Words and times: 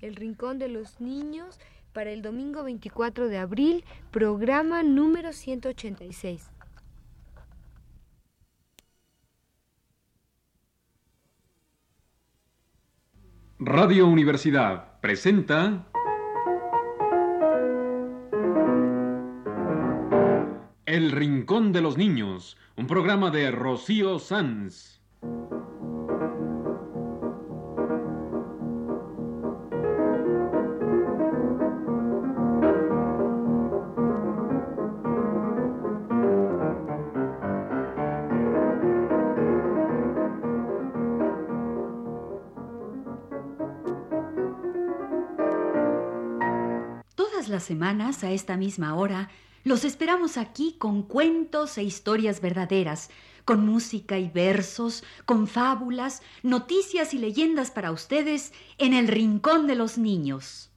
El 0.00 0.16
Rincón 0.16 0.58
de 0.58 0.68
los 0.68 1.00
Niños 1.00 1.58
para 1.92 2.10
el 2.10 2.22
domingo 2.22 2.62
24 2.62 3.28
de 3.28 3.38
abril, 3.38 3.84
programa 4.10 4.82
número 4.82 5.32
186. 5.32 6.50
Radio 13.58 14.06
Universidad 14.06 14.98
presenta 15.02 15.86
El 20.86 21.12
Rincón 21.12 21.72
de 21.72 21.82
los 21.82 21.98
Niños, 21.98 22.56
un 22.76 22.86
programa 22.86 23.30
de 23.30 23.50
Rocío 23.50 24.18
Sanz. 24.18 25.00
Semanas, 47.60 48.24
a 48.24 48.30
esta 48.32 48.56
misma 48.56 48.94
hora, 48.94 49.30
los 49.62 49.84
esperamos 49.84 50.38
aquí 50.38 50.74
con 50.78 51.02
cuentos 51.02 51.76
e 51.76 51.82
historias 51.82 52.40
verdaderas, 52.40 53.10
con 53.44 53.64
música 53.66 54.18
y 54.18 54.28
versos, 54.28 55.04
con 55.26 55.46
fábulas, 55.46 56.22
noticias 56.42 57.14
y 57.14 57.18
leyendas 57.18 57.70
para 57.70 57.92
ustedes 57.92 58.52
en 58.78 58.94
el 58.94 59.08
Rincón 59.08 59.66
de 59.66 59.74
los 59.74 59.98
Niños. 59.98 60.70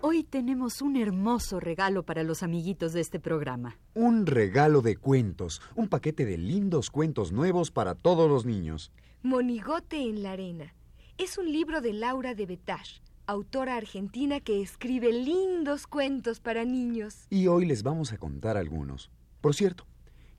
Hoy 0.00 0.24
tenemos 0.24 0.80
un 0.80 0.96
hermoso 0.96 1.60
regalo 1.60 2.02
para 2.04 2.22
los 2.22 2.42
amiguitos 2.42 2.92
de 2.92 3.00
este 3.00 3.20
programa. 3.20 3.76
Un 3.94 4.24
regalo 4.24 4.80
de 4.80 4.96
cuentos, 4.96 5.60
un 5.76 5.88
paquete 5.88 6.24
de 6.24 6.38
lindos 6.38 6.90
cuentos 6.90 7.32
nuevos 7.32 7.70
para 7.70 7.94
todos 7.94 8.30
los 8.30 8.46
niños. 8.46 8.90
Monigote 9.22 10.00
en 10.00 10.22
la 10.22 10.32
arena. 10.32 10.74
Es 11.18 11.36
un 11.36 11.50
libro 11.50 11.80
de 11.80 11.92
Laura 11.92 12.36
de 12.36 12.46
Betash, 12.46 13.00
autora 13.26 13.74
argentina 13.74 14.38
que 14.38 14.62
escribe 14.62 15.12
lindos 15.12 15.88
cuentos 15.88 16.38
para 16.38 16.64
niños. 16.64 17.26
Y 17.28 17.48
hoy 17.48 17.66
les 17.66 17.82
vamos 17.82 18.12
a 18.12 18.18
contar 18.18 18.56
algunos. 18.56 19.10
Por 19.40 19.52
cierto, 19.52 19.84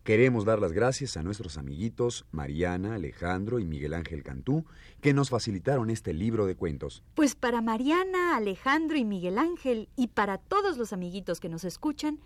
queremos 0.05 0.45
dar 0.45 0.59
las 0.59 0.71
gracias 0.71 1.17
a 1.17 1.21
nuestros 1.21 1.57
amiguitos 1.57 2.25
Mariana, 2.31 2.95
Alejandro 2.95 3.59
y 3.59 3.65
Miguel 3.65 3.93
Ángel 3.93 4.23
Cantú, 4.23 4.63
que 5.01 5.13
nos 5.13 5.29
facilitaron 5.29 5.89
este 5.89 6.13
libro 6.13 6.45
de 6.45 6.55
cuentos. 6.55 7.03
Pues 7.13 7.35
para 7.35 7.61
Mariana, 7.61 8.37
Alejandro 8.37 8.95
y 8.95 9.03
Miguel 9.03 9.37
Ángel 9.37 9.89
y 9.97 10.07
para 10.07 10.37
todos 10.37 10.77
los 10.77 10.93
amiguitos 10.93 11.41
que 11.41 11.49
nos 11.49 11.65
escuchan, 11.65 12.21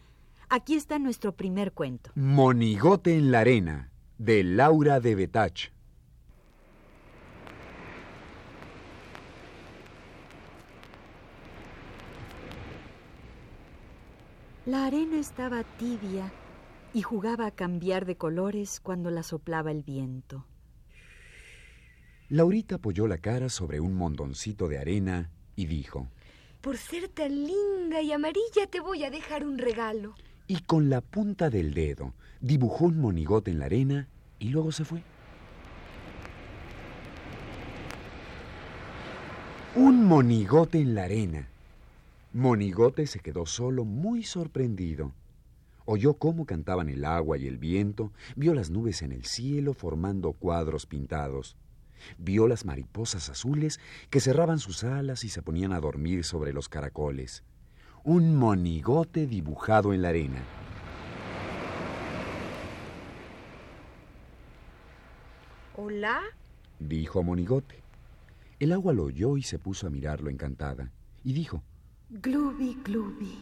aquí 0.48 0.76
está 0.76 1.00
nuestro 1.00 1.36
primer 1.36 1.72
cuento. 1.72 2.12
Monigote 2.14 3.18
en 3.18 3.32
la 3.32 3.40
arena, 3.40 3.90
de 4.20 4.44
Laura 4.44 5.00
de 5.00 5.16
Betach. 5.16 5.73
La 14.66 14.86
arena 14.86 15.18
estaba 15.20 15.64
tibia 15.78 16.32
y 16.94 17.02
jugaba 17.02 17.48
a 17.48 17.52
cambiar 17.52 18.06
de 18.06 18.16
colores 18.16 18.80
cuando 18.80 19.10
la 19.12 19.24
soplaba 19.24 19.72
el 19.72 19.84
viento. 19.84 20.46
Laurita 22.30 22.76
apoyó 22.76 23.08
la 23.08 23.18
cara 23.18 23.50
sobre 23.50 23.80
un 23.80 23.96
mondoncito 23.96 24.68
de 24.68 24.78
arena 24.78 25.30
y 25.56 25.66
dijo, 25.66 26.08
Por 26.62 26.78
ser 26.78 27.10
tan 27.10 27.32
linda 27.46 28.02
y 28.02 28.12
amarilla 28.12 28.66
te 28.70 28.80
voy 28.80 29.04
a 29.04 29.12
dejar 29.12 29.46
un 29.46 29.58
regalo. 29.58 30.16
y 30.48 30.60
con 30.62 30.90
la 30.90 31.00
punta 31.02 31.50
del 31.50 31.74
dedo 31.74 32.14
dibujó 32.42 32.86
un 32.86 33.00
monigote 33.00 33.50
en 33.52 33.60
la 33.60 33.66
arena 33.66 34.08
y 34.40 34.50
luego 34.50 34.72
se 34.72 34.84
fue. 34.86 35.02
Un 39.76 40.06
monigote 40.06 40.80
en 40.80 40.96
la 40.96 41.04
arena. 41.06 41.48
Monigote 42.34 43.06
se 43.06 43.20
quedó 43.20 43.46
solo, 43.46 43.86
muy 43.86 44.24
sorprendido. 44.24 45.14
Oyó 45.86 46.16
cómo 46.16 46.48
cantaban 46.48 46.90
el 46.90 47.06
agua 47.06 47.38
y 47.38 47.46
el 47.46 47.60
viento, 47.60 48.12
vio 48.36 48.56
las 48.56 48.72
nubes 48.72 49.04
en 49.04 49.12
el 49.12 49.26
cielo 49.26 49.76
formando 49.76 50.34
cuadros 50.34 50.88
pintados. 50.88 51.56
Vio 52.18 52.48
las 52.48 52.66
mariposas 52.66 53.30
azules 53.30 53.80
que 54.10 54.20
cerraban 54.20 54.58
sus 54.58 54.84
alas 54.84 55.24
y 55.24 55.30
se 55.30 55.44
ponían 55.44 55.74
a 55.74 55.80
dormir 55.80 56.24
sobre 56.24 56.54
los 56.54 56.70
caracoles. 56.70 57.44
Un 58.04 58.36
monigote 58.36 59.28
dibujado 59.28 59.94
en 59.94 60.02
la 60.02 60.10
arena. 60.10 60.44
¿Hola? 65.76 66.20
Dijo 66.80 67.22
Monigote. 67.22 67.84
El 68.60 68.72
agua 68.72 68.94
lo 68.94 69.04
oyó 69.04 69.38
y 69.38 69.44
se 69.44 69.60
puso 69.60 69.86
a 69.86 69.92
mirarlo 69.92 70.32
encantada. 70.32 70.92
Y 71.24 71.34
dijo, 71.34 71.64
Glubi, 72.22 72.76
glubi. 72.84 73.40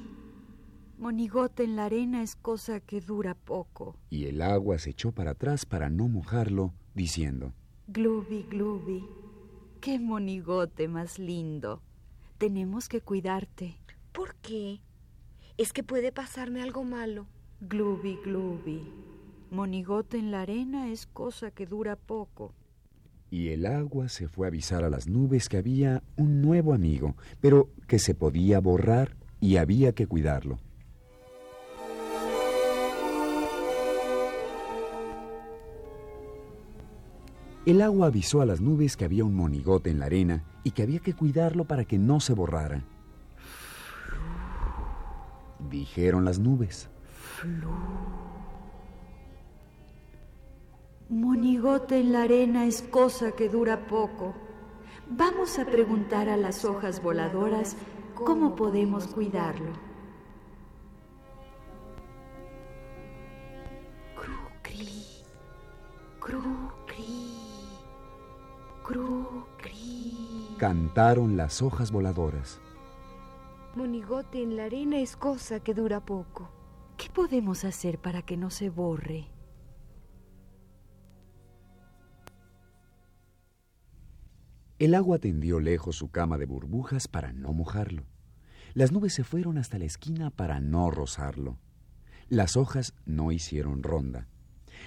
Monigote 0.97 1.63
en 1.65 1.75
la 1.75 1.85
arena 1.85 2.23
es 2.23 2.37
cosa 2.37 2.79
que 2.79 3.01
dura 3.01 3.35
poco. 3.35 3.97
y 4.09 4.25
el 4.27 4.41
agua 4.41 4.77
se 4.77 4.91
echó 4.91 5.11
para 5.11 5.31
atrás 5.31 5.65
para 5.65 5.89
no 5.89 6.07
mojarlo, 6.07 6.73
diciendo, 6.95 7.51
Glubi, 7.87 8.43
glubi. 8.43 9.03
Qué 9.81 9.99
monigote 9.99 10.87
más 10.87 11.19
lindo. 11.19 11.81
Tenemos 12.37 12.87
que 12.87 13.01
cuidarte. 13.01 13.77
¿Por 14.13 14.35
qué? 14.35 14.79
Es 15.57 15.73
que 15.73 15.83
puede 15.83 16.13
pasarme 16.13 16.61
algo 16.61 16.85
malo. 16.85 17.27
Glubi, 17.59 18.15
glubi. 18.23 18.81
Monigote 19.49 20.17
en 20.17 20.31
la 20.31 20.43
arena 20.43 20.89
es 20.91 21.07
cosa 21.07 21.51
que 21.51 21.65
dura 21.65 21.97
poco. 21.97 22.53
Y 23.31 23.47
el 23.47 23.65
agua 23.65 24.09
se 24.09 24.27
fue 24.27 24.45
a 24.45 24.49
avisar 24.49 24.83
a 24.83 24.89
las 24.89 25.07
nubes 25.07 25.47
que 25.47 25.55
había 25.55 26.03
un 26.17 26.41
nuevo 26.41 26.73
amigo, 26.73 27.15
pero 27.39 27.69
que 27.87 27.97
se 27.97 28.13
podía 28.13 28.59
borrar 28.59 29.15
y 29.39 29.55
había 29.55 29.93
que 29.93 30.05
cuidarlo. 30.05 30.59
El 37.65 37.81
agua 37.81 38.07
avisó 38.07 38.41
a 38.41 38.45
las 38.45 38.59
nubes 38.59 38.97
que 38.97 39.05
había 39.05 39.23
un 39.23 39.35
monigote 39.35 39.91
en 39.91 39.99
la 39.99 40.07
arena 40.07 40.43
y 40.65 40.71
que 40.71 40.83
había 40.83 40.99
que 40.99 41.13
cuidarlo 41.13 41.63
para 41.63 41.85
que 41.85 41.97
no 41.97 42.19
se 42.19 42.33
borrara. 42.33 42.83
Dijeron 45.69 46.25
las 46.25 46.37
nubes. 46.37 46.89
Monigote 51.11 51.99
en 51.99 52.13
la 52.13 52.21
arena 52.21 52.65
es 52.65 52.81
cosa 52.81 53.33
que 53.33 53.49
dura 53.49 53.85
poco. 53.85 54.33
Vamos 55.09 55.59
a 55.59 55.65
preguntar 55.65 56.29
a 56.29 56.37
las 56.37 56.63
hojas 56.63 57.03
voladoras 57.03 57.75
cómo 58.15 58.55
podemos 58.55 59.07
cuidarlo. 59.07 59.73
Cru-cri, 64.15 65.25
cru-cri, 66.21 67.33
cru-cri. 68.81 70.55
Cantaron 70.57 71.35
las 71.35 71.61
hojas 71.61 71.91
voladoras. 71.91 72.61
Monigote 73.75 74.41
en 74.41 74.55
la 74.55 74.63
arena 74.63 74.99
es 74.99 75.17
cosa 75.17 75.59
que 75.59 75.73
dura 75.73 75.99
poco. 75.99 76.47
¿Qué 76.95 77.09
podemos 77.09 77.65
hacer 77.65 77.99
para 77.99 78.21
que 78.21 78.37
no 78.37 78.49
se 78.49 78.69
borre? 78.69 79.27
El 84.81 84.95
agua 84.95 85.19
tendió 85.19 85.59
lejos 85.59 85.95
su 85.95 86.09
cama 86.09 86.39
de 86.39 86.47
burbujas 86.47 87.07
para 87.07 87.33
no 87.33 87.53
mojarlo. 87.53 88.03
Las 88.73 88.91
nubes 88.91 89.13
se 89.13 89.23
fueron 89.23 89.59
hasta 89.59 89.77
la 89.77 89.85
esquina 89.85 90.31
para 90.31 90.59
no 90.59 90.89
rozarlo. 90.89 91.59
Las 92.29 92.57
hojas 92.57 92.95
no 93.05 93.31
hicieron 93.31 93.83
ronda. 93.83 94.27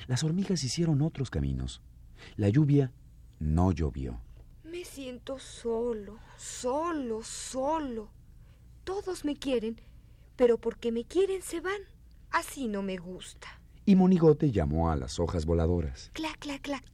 Las 0.09 0.25
hormigas 0.25 0.65
hicieron 0.65 1.01
otros 1.01 1.31
caminos. 1.31 1.81
La 2.35 2.49
lluvia 2.49 2.91
no 3.39 3.71
llovió. 3.71 4.21
Me 4.65 4.85
siento 4.85 5.39
solo, 5.39 6.19
solo, 6.37 7.23
solo. 7.23 8.09
Todos 8.83 9.25
me 9.25 9.37
quieren, 9.37 9.81
pero 10.35 10.59
porque 10.59 10.91
me 10.91 11.05
quieren 11.05 11.41
se 11.41 11.61
van. 11.61 11.83
Así 12.33 12.67
no 12.67 12.83
me 12.83 12.97
gusta. 12.97 13.61
Y 13.87 13.95
Monigote 13.95 14.51
llamó 14.51 14.91
a 14.91 14.97
las 14.97 15.21
hojas 15.21 15.47
voladoras. 15.47 16.11
Clac, 16.15 16.41
clac, 16.41 16.63
clac. 16.63 16.85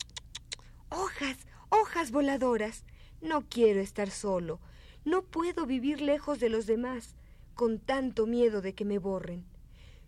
Hojas, 0.90 1.38
hojas 1.70 2.10
voladoras. 2.10 2.84
No 3.20 3.42
quiero 3.48 3.80
estar 3.80 4.10
solo. 4.10 4.60
No 5.04 5.22
puedo 5.22 5.66
vivir 5.66 6.00
lejos 6.00 6.40
de 6.40 6.48
los 6.48 6.66
demás, 6.66 7.16
con 7.54 7.78
tanto 7.78 8.26
miedo 8.26 8.60
de 8.60 8.74
que 8.74 8.84
me 8.84 8.98
borren. 8.98 9.44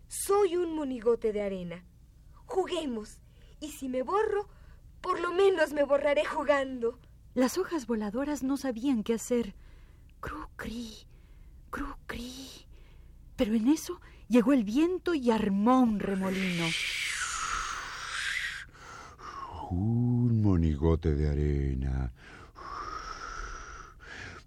Soy 0.08 0.56
un 0.56 0.74
monigote 0.74 1.32
de 1.32 1.42
arena. 1.42 1.84
Juguemos. 2.46 3.18
Y 3.60 3.70
si 3.70 3.88
me 3.88 4.02
borro, 4.02 4.48
Por 5.00 5.18
lo 5.18 5.32
menos 5.32 5.72
me 5.72 5.82
borraré 5.82 6.24
jugando. 6.24 6.96
Las 7.34 7.58
hojas 7.58 7.86
voladoras 7.88 8.44
no 8.44 8.56
sabían 8.56 9.02
qué 9.02 9.14
hacer. 9.14 9.54
Cru 10.20 10.46
cri, 10.54 10.92
cru 11.70 11.96
cri. 12.06 12.66
Pero 13.34 13.54
en 13.54 13.66
eso 13.66 14.00
llegó 14.28 14.52
el 14.52 14.62
viento 14.62 15.14
y 15.14 15.32
armó 15.32 15.80
un 15.80 15.98
remolino. 15.98 16.66
Un 19.70 20.40
monigote 20.42 21.14
de 21.14 21.28
arena. 21.28 22.12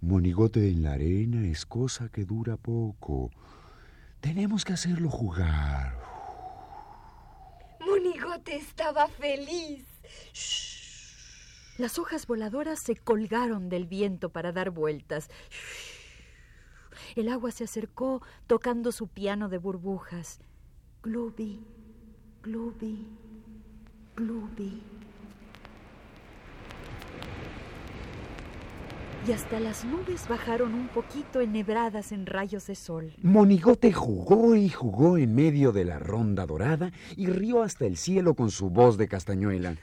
Monigote 0.06 0.70
en 0.70 0.84
la 0.84 0.94
arena 0.94 1.48
es 1.48 1.66
cosa 1.66 2.10
que 2.10 2.26
dura 2.26 2.58
poco. 2.58 3.32
Tenemos 4.22 4.64
que 4.64 4.74
hacerlo 4.74 5.10
jugar. 5.10 6.00
Monigote 7.80 8.56
estaba 8.56 9.08
feliz. 9.08 9.84
Las 11.80 11.98
hojas 11.98 12.28
voladoras 12.28 12.78
se 12.78 12.96
colgaron 12.96 13.68
del 13.68 13.88
viento 13.88 14.30
para 14.30 14.52
dar 14.52 14.70
vueltas. 14.70 15.32
El 17.16 17.28
agua 17.28 17.50
se 17.50 17.64
acercó 17.64 18.22
tocando 18.46 18.92
su 18.92 19.08
piano 19.08 19.50
de 19.50 19.58
burbujas. 19.58 20.40
Glubi, 21.02 21.66
glubi, 22.44 23.08
glubi. 24.16 24.84
Y 29.28 29.32
hasta 29.32 29.60
las 29.60 29.84
nubes 29.86 30.28
bajaron 30.28 30.76
un 30.76 30.88
poquito 30.88 31.42
enhebradas 31.42 32.12
en 32.12 32.28
rayos 32.28 32.68
de 32.68 32.76
sol. 32.76 33.12
Monigote 33.24 33.92
jugó 33.92 34.56
y 34.56 34.70
jugó 34.70 35.18
en 35.18 35.34
medio 35.34 35.72
de 35.72 35.84
la 35.84 35.98
ronda 35.98 36.46
dorada 36.46 36.92
y 37.18 37.26
rió 37.26 37.64
hasta 37.64 37.86
el 37.86 37.98
cielo 37.98 38.36
con 38.36 38.52
su 38.52 38.70
voz 38.70 38.98
de 38.98 39.08
castañuela. 39.08 39.78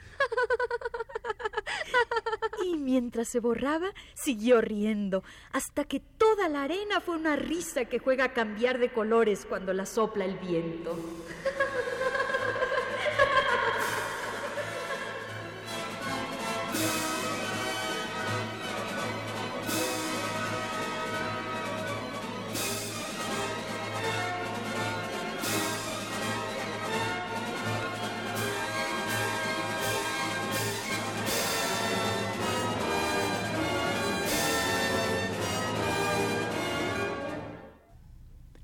Y 2.63 2.77
mientras 2.77 3.27
se 3.27 3.41
borraba, 3.41 3.87
siguió 4.13 4.61
riendo, 4.61 5.23
hasta 5.51 5.83
que 5.83 5.99
toda 5.99 6.47
la 6.47 6.63
arena 6.63 7.01
fue 7.01 7.17
una 7.17 7.35
risa 7.35 7.83
que 7.83 7.99
juega 7.99 8.25
a 8.25 8.33
cambiar 8.33 8.79
de 8.79 8.93
colores 8.93 9.45
cuando 9.45 9.73
la 9.73 9.85
sopla 9.85 10.23
el 10.23 10.37
viento. 10.37 10.97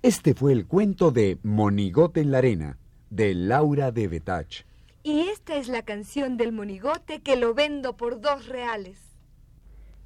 Este 0.10 0.34
fue 0.34 0.54
el 0.54 0.66
cuento 0.66 1.12
de 1.12 1.38
Monigote 1.44 2.22
en 2.22 2.32
la 2.32 2.40
arena, 2.40 2.80
de 3.12 3.36
Laura 3.36 3.92
de 3.92 4.08
Betach. 4.08 4.66
Y 5.04 5.20
esta 5.30 5.56
es 5.56 5.68
la 5.68 5.84
canción 5.84 6.36
del 6.36 6.52
monigote 6.52 7.22
que 7.22 7.36
lo 7.36 7.54
vendo 7.54 7.96
por 7.96 8.20
dos 8.20 8.48
reales. 8.48 9.16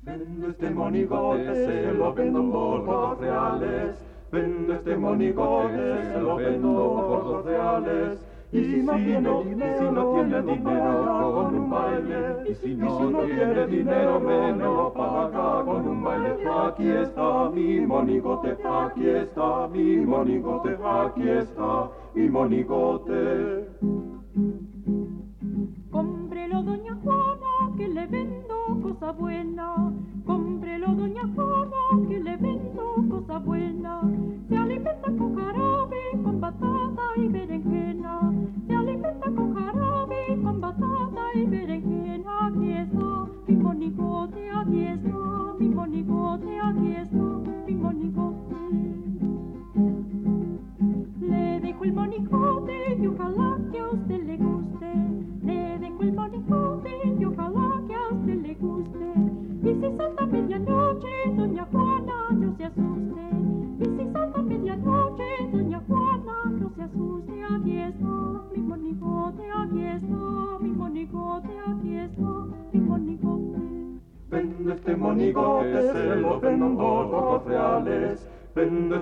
Vendo 0.02 0.50
este 0.50 0.72
monigote, 0.72 1.56
se 1.56 1.94
lo 1.94 2.14
vendo 2.14 2.52
por 2.52 2.86
dos 2.86 3.18
reales. 3.18 3.96
Vendo 4.30 4.74
este 4.74 4.98
monigote, 4.98 6.04
se 6.04 6.20
lo 6.20 6.36
vendo 6.36 6.74
por 6.74 7.24
dos 7.24 7.46
reales. 7.46 8.20
Y 8.54 8.64
si 8.66 8.84
no 8.84 8.94
tiene 8.94 10.42
dinero, 10.44 11.34
con 11.34 11.56
un 11.56 11.70
baile. 11.72 12.52
Y 12.52 12.54
si 12.54 12.76
no 12.76 12.98
tiene 13.26 13.66
dinero, 13.66 14.20
me 14.20 14.56
lo 14.56 14.94
paga 14.94 15.66
con 15.66 15.88
un 15.88 16.04
baile. 16.04 16.38
Aquí 16.68 16.88
está 16.88 17.50
mi 17.50 17.80
monigote, 17.82 18.56
aquí 18.64 19.10
está 19.10 19.68
mi 19.70 20.06
monigote, 20.06 20.78
aquí 20.84 21.30
está 21.30 21.90
mi 22.14 22.30
monigote. 22.30 23.66
Cómprelo, 25.90 26.62
doña 26.62 26.96
Juana, 27.04 27.76
que 27.76 27.88
le 27.88 28.06
vendo 28.06 28.56
cosa 28.84 29.12
buena. 29.14 29.94
Cómprelo, 30.28 30.94
doña 30.94 31.24
Juana, 31.34 32.08
que 32.08 32.20
le 32.20 32.38
vendo 32.38 32.96
cosa 33.10 33.40
buena. 33.40 34.02
Se 34.48 34.58
alimenta 34.58 35.12
con 35.18 35.36
jarabe, 35.36 36.02
con 36.24 36.40
batata 36.40 37.02
y 37.18 37.28
berenjena. 37.28 38.23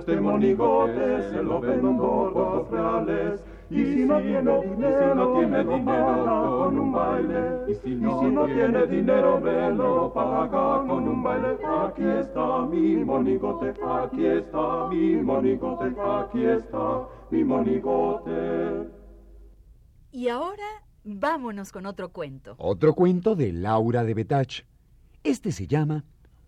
Este 0.02 0.20
monigote, 0.20 1.30
se 1.30 1.42
lo 1.44 1.60
vendo 1.60 1.96
por 1.96 2.34
dos 2.34 2.70
reales. 2.70 3.40
Y 3.70 3.84
si 3.84 4.04
no 4.04 4.20
tiene 4.20 4.60
dinero, 4.60 5.14
no 5.14 5.32
tiene 5.38 5.64
dinero 5.64 6.58
con 6.58 6.78
un 6.78 6.92
baile. 6.92 7.70
Y 7.70 7.74
si 7.76 7.94
no 7.94 8.46
tiene 8.46 8.86
dinero, 8.86 9.40
me 9.40 9.70
lo 9.70 10.12
paga 10.12 10.86
con 10.88 11.08
un 11.08 11.22
baile. 11.22 11.56
Aquí 11.64 12.02
está 12.02 12.66
mi 12.66 12.96
monigote, 13.04 13.72
aquí 13.82 14.26
está 14.26 14.88
mi 14.88 15.22
monigote, 15.22 15.94
aquí 16.00 16.44
está 16.44 17.08
mi 17.30 17.44
monigote. 17.44 18.90
Y 20.10 20.28
ahora 20.28 20.66
vámonos 21.04 21.70
con 21.70 21.86
otro 21.86 22.10
cuento. 22.10 22.56
Otro 22.58 22.94
cuento 22.94 23.36
de 23.36 23.52
Laura 23.52 24.02
de 24.02 24.14
Betach. 24.14 24.64
Este 25.22 25.52
se 25.52 25.68
llama 25.68 26.04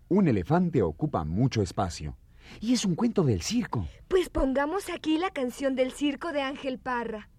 Un 0.09 0.27
elefante 0.27 0.83
ocupa 0.83 1.23
mucho 1.23 1.61
espacio. 1.61 2.17
Y 2.59 2.73
es 2.73 2.85
un 2.85 2.95
cuento 2.95 3.23
del 3.23 3.41
circo. 3.41 3.87
Pues 4.07 4.29
pongamos 4.29 4.89
aquí 4.89 5.17
la 5.17 5.31
canción 5.31 5.75
del 5.75 5.91
circo 5.91 6.31
de 6.31 6.41
Ángel 6.41 6.79
Parra. 6.79 7.29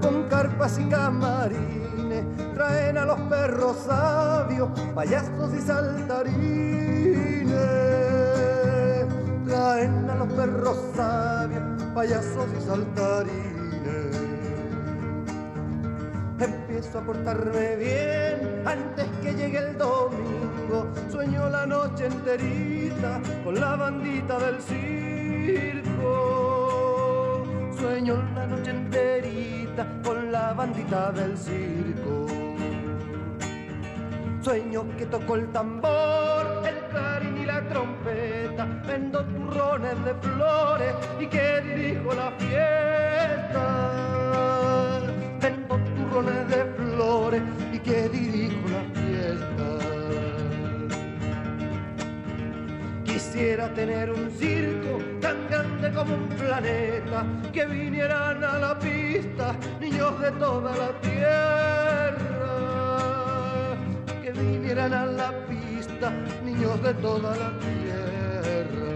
Con 0.00 0.28
carpas 0.28 0.78
y 0.78 0.84
camarines. 0.88 2.24
Traen 2.54 2.98
a 2.98 3.04
los 3.04 3.20
perros 3.22 3.76
sabios, 3.86 4.68
payasos 4.94 5.54
y 5.54 5.60
saltarines. 5.60 7.46
Traen 9.46 10.10
a 10.10 10.14
los 10.14 10.32
perros 10.32 10.78
sabios, 10.94 11.62
payasos 11.94 12.46
y 12.56 12.60
saltarines. 12.66 13.58
Empiezo 16.40 16.98
a 16.98 17.02
portarme 17.02 17.76
bien 17.76 18.62
antes 18.64 19.06
que 19.22 19.34
llegue 19.34 19.58
el 19.58 19.78
domingo. 19.78 20.86
Sueño 21.10 21.48
la 21.48 21.66
noche 21.66 22.06
enterita 22.06 23.20
con 23.42 23.60
la 23.60 23.74
bandita 23.74 24.38
del 24.38 24.60
circo. 24.62 25.77
Sueño 27.98 28.22
la 28.32 28.46
noche 28.46 28.70
enterita 28.70 29.84
con 30.04 30.30
la 30.30 30.52
bandita 30.52 31.10
del 31.10 31.36
circo. 31.36 32.26
Sueño 34.40 34.84
que 34.96 35.06
toco 35.06 35.34
el 35.34 35.48
tambor, 35.48 36.62
el 36.64 36.78
clarín 36.90 37.38
y 37.38 37.44
la 37.44 37.60
trompeta. 37.68 38.68
Vendo 38.86 39.24
turrones 39.24 40.04
de 40.04 40.14
flores 40.14 40.94
y 41.18 41.26
que 41.26 41.60
dirijo 41.60 42.14
la 42.14 42.30
fiesta. 42.38 42.87
Como 55.98 56.14
un 56.14 56.28
planeta, 56.28 57.26
que 57.52 57.66
vinieran 57.66 58.44
a 58.44 58.58
la 58.58 58.78
pista 58.78 59.56
niños 59.80 60.20
de 60.20 60.30
toda 60.32 60.76
la 60.76 60.92
tierra, 61.00 62.16
que 64.22 64.30
vinieran 64.30 64.92
a 64.92 65.06
la 65.06 65.32
pista 65.48 66.12
niños 66.44 66.80
de 66.82 66.94
toda 66.94 67.36
la 67.36 67.50
tierra. 67.58 68.88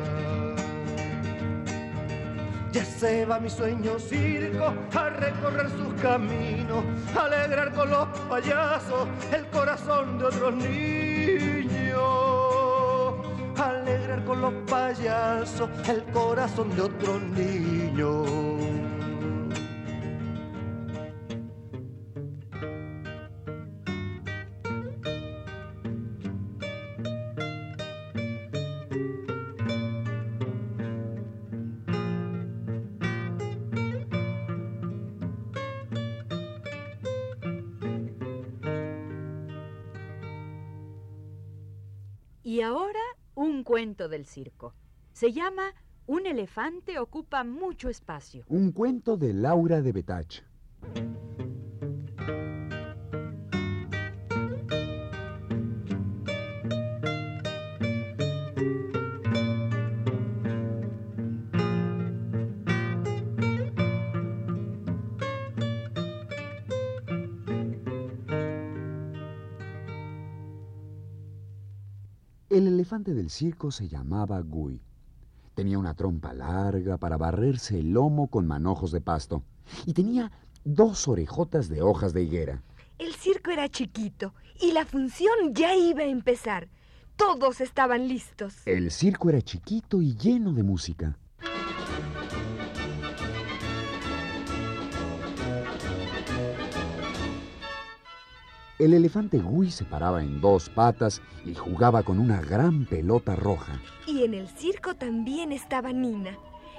Ya 2.71 2.85
se 2.85 3.25
va 3.27 3.41
mi 3.41 3.51
sueño 3.51 3.99
circo 3.99 4.73
a 4.95 5.09
recorrer 5.11 5.71
sus 5.71 5.93
caminos, 6.01 6.85
alegrar 7.21 7.73
con 7.73 7.91
los 7.91 8.07
payasos 8.31 9.09
el 9.33 9.45
corazón 9.49 10.19
de 10.19 10.25
otros 10.27 10.55
niños. 10.55 11.02
Con 14.33 14.41
los 14.41 14.55
payasos 14.71 15.69
el 15.89 16.03
corazón 16.05 16.75
de 16.75 16.81
otros 16.81 17.23
niños. 17.23 18.27
Y 42.45 42.61
ahora 42.61 43.02
cuento 43.63 44.09
del 44.09 44.27
circo. 44.27 44.75
Se 45.13 45.33
llama 45.33 45.75
Un 46.07 46.27
elefante 46.27 46.99
ocupa 46.99 47.45
mucho 47.45 47.89
espacio. 47.89 48.45
Un 48.49 48.73
cuento 48.73 49.17
de 49.17 49.33
Laura 49.33 49.83
de 49.83 49.93
Betach. 49.93 50.43
Elefante 73.03 73.15
del 73.15 73.31
circo 73.31 73.71
se 73.73 73.89
llamaba 73.89 74.41
Gui. 74.41 74.81
Tenía 75.55 75.79
una 75.79 75.95
trompa 75.95 76.33
larga 76.33 76.99
para 76.99 77.17
barrerse 77.17 77.81
el 77.81 77.91
lomo 77.93 78.29
con 78.29 78.47
manojos 78.47 78.93
de 78.93 79.01
pasto 79.01 79.43
y 79.87 79.93
tenía 79.93 80.31
dos 80.65 81.09
orejotas 81.09 81.69
de 81.69 81.83
hojas 81.83 82.13
de 82.13 82.23
higuera. 82.23 82.63
El 82.99 83.15
circo 83.15 83.51
era 83.51 83.69
chiquito 83.69 84.35
y 84.61 84.73
la 84.73 84.87
función 84.87 85.53
ya 85.53 85.75
iba 85.75 86.03
a 86.03 86.07
empezar. 86.07 86.69
Todos 87.17 87.61
estaban 87.61 88.07
listos. 88.07 88.55
El 88.67 88.91
circo 88.91 89.31
era 89.31 89.43
chiquito 89.43 90.01
y 90.01 90.15
lleno 90.15 90.53
de 90.53 90.63
música. 90.63 91.19
El 98.83 98.95
elefante 98.95 99.39
Gui 99.39 99.71
se 99.71 99.85
paraba 99.85 100.25
en 100.25 100.41
dos 100.41 100.69
patas 100.69 101.23
y 101.45 101.55
jugaba 101.55 102.03
con 102.03 102.19
una 102.19 102.43
gran 102.43 102.85
pelota 102.85 103.37
roja. 103.37 103.81
Y 104.09 104.25
en 104.25 104.35
el 104.35 104.49
circo 104.49 104.97
también 104.97 105.53
estaba 105.53 105.93
Nina. 105.93 106.37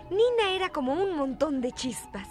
Nina 0.09 0.51
era 0.53 0.67
como 0.67 0.91
un 1.01 1.15
montón 1.15 1.61
de 1.61 1.71
chispas. 1.71 2.27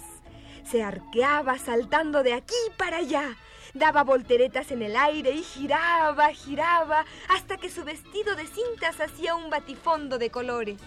Se 0.63 0.83
arqueaba 0.83 1.57
saltando 1.57 2.23
de 2.23 2.35
aquí 2.35 2.55
para 2.77 2.99
allá. 2.99 3.35
Daba 3.73 4.05
volteretas 4.05 4.71
en 4.73 4.83
el 4.83 4.95
aire 4.95 5.31
y 5.31 5.43
giraba, 5.43 6.29
giraba, 6.35 7.07
hasta 7.35 7.57
que 7.57 7.71
su 7.71 7.83
vestido 7.83 8.37
de 8.37 8.47
cintas 8.47 9.01
hacía 9.01 9.35
un 9.35 9.49
batifondo 9.49 10.19
de 10.19 10.29
colores. 10.29 10.83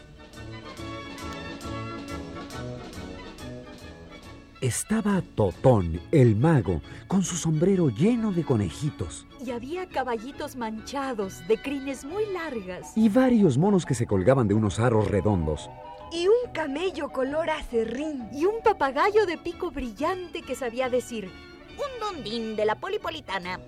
Estaba 4.61 5.21
Totón, 5.35 6.01
el 6.11 6.35
mago, 6.35 6.81
con 7.07 7.23
su 7.23 7.35
sombrero 7.35 7.89
lleno 7.89 8.31
de 8.31 8.43
conejitos 8.43 9.27
Y 9.45 9.51
había 9.51 9.85
caballitos 9.87 10.55
manchados 10.55 11.45
de 11.47 11.57
crines 11.61 12.05
muy 12.05 12.25
largas. 12.27 12.93
y 12.95 13.09
varios 13.09 13.57
monos 13.57 13.85
que 13.85 13.93
se 13.93 14.07
colgaban 14.07 14.47
de 14.47 14.53
unos 14.53 14.79
aros 14.79 15.07
redondos. 15.09 15.69
Y 16.11 16.27
un 16.27 16.51
camello 16.53 17.09
color 17.09 17.49
acerrín. 17.49 18.27
Y 18.31 18.45
un 18.45 18.61
papagayo 18.63 19.25
de 19.25 19.37
pico 19.37 19.71
brillante 19.71 20.41
que 20.41 20.55
sabía 20.55 20.89
decir, 20.89 21.29
Un 21.77 21.99
dondín 21.99 22.55
de 22.55 22.65
la 22.65 22.75
polipolitana. 22.75 23.59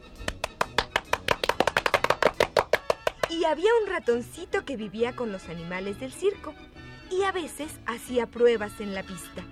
Y 3.30 3.44
había 3.44 3.70
un 3.84 3.90
ratoncito 3.92 4.64
que 4.64 4.78
vivía 4.78 5.14
con 5.14 5.34
los 5.34 5.50
animales 5.50 6.00
del 6.00 6.14
circo. 6.14 6.54
Y 7.12 7.24
a 7.24 7.34
veces 7.34 7.72
hacía 7.86 8.26
pruebas 8.28 8.80
en 8.80 8.94
la 8.94 9.04
pista. 9.04 9.44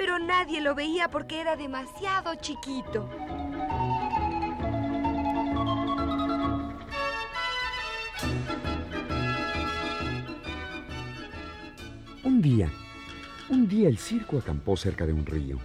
Pero 0.00 0.18
nadie 0.18 0.62
lo 0.62 0.74
veía 0.74 1.10
porque 1.10 1.42
era 1.42 1.56
demasiado 1.56 2.34
chiquito. 2.36 3.06
Un 12.24 12.40
día, 12.40 12.70
un 13.50 13.68
día 13.68 13.88
el 13.90 13.98
circo 13.98 14.38
acampó 14.38 14.74
cerca 14.74 15.04
de 15.04 15.12
un 15.12 15.26
río. 15.26 15.58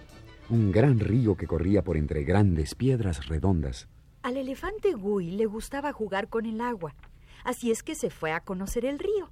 Un 0.50 0.70
gran 0.70 1.00
río 1.00 1.34
que 1.34 1.46
corría 1.46 1.82
por 1.82 1.96
entre 1.96 2.22
grandes 2.24 2.74
piedras 2.74 3.28
redondas. 3.28 3.88
al 4.22 4.36
elefante 4.36 4.92
Gui 4.92 5.30
le 5.30 5.46
gustaba 5.46 5.94
jugar 5.94 6.28
con 6.28 6.44
el 6.44 6.60
agua. 6.60 6.94
Así 7.42 7.70
es 7.70 7.82
que 7.82 7.94
se 7.94 8.10
fue 8.10 8.32
a 8.32 8.40
conocer 8.40 8.84
el 8.84 8.98
río. 8.98 9.30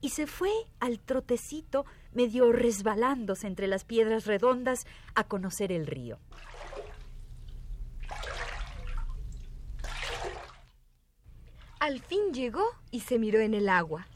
Y 0.00 0.10
se 0.10 0.26
fue 0.26 0.50
al 0.78 0.98
trotecito, 0.98 1.84
medio 2.12 2.52
resbalándose 2.52 3.46
entre 3.46 3.66
las 3.66 3.84
piedras 3.84 4.26
redondas, 4.26 4.86
a 5.14 5.24
conocer 5.24 5.72
el 5.72 5.86
río. 5.86 6.18
Al 11.80 12.00
fin 12.00 12.34
llegó 12.34 12.64
y 12.90 13.00
se 13.00 13.18
miró 13.18 13.40
en 13.40 13.54
el 13.54 13.68
agua. 13.68 14.06